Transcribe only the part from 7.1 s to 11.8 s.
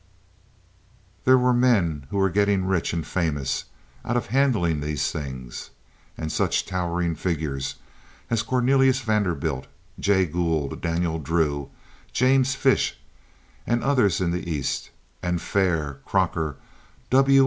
figures as Cornelius Vanderbilt, Jay Gould, Daniel Drew,